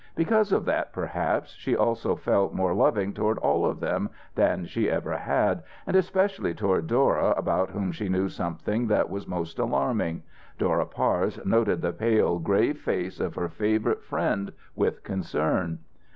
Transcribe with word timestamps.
Because 0.15 0.51
of 0.51 0.65
that, 0.65 0.93
perhaps, 0.93 1.53
she 1.53 1.75
also 1.75 2.15
felt 2.15 2.55
more 2.55 2.73
loving 2.73 3.13
toward 3.13 3.37
all 3.37 3.67
of 3.67 3.79
them 3.79 4.09
than 4.33 4.65
she 4.65 4.89
ever 4.89 5.15
had, 5.15 5.61
and 5.85 5.95
especially 5.95 6.55
toward 6.55 6.87
Dora 6.87 7.35
about 7.37 7.69
whom 7.69 7.91
she 7.91 8.09
knew 8.09 8.27
something 8.27 8.87
that 8.87 9.11
was 9.11 9.27
most 9.27 9.59
alarming. 9.59 10.23
Dora 10.57 10.87
Parse 10.87 11.39
noted 11.45 11.83
the 11.83 11.93
pale, 11.93 12.39
grave 12.39 12.79
face 12.81 13.19
of 13.19 13.35
her 13.35 13.47
favourite 13.47 14.01
friend 14.01 14.53
with 14.75 15.03
concern. 15.03 15.77